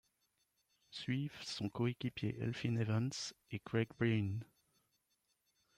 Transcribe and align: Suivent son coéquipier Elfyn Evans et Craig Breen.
Suivent 0.89 1.43
son 1.43 1.69
coéquipier 1.69 2.35
Elfyn 2.41 2.75
Evans 2.77 3.11
et 3.51 3.59
Craig 3.59 3.87
Breen. 3.99 4.43